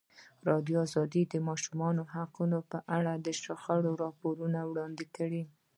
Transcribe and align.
ازادي 0.41 0.73
راډیو 1.15 1.23
د 1.27 1.33
د 1.33 1.35
ماشومانو 1.49 2.01
حقونه 2.13 2.57
په 2.71 2.79
اړه 2.97 3.13
د 3.25 3.27
شخړو 3.43 3.91
راپورونه 4.03 4.59
وړاندې 4.65 5.05
کړي. 5.15 5.43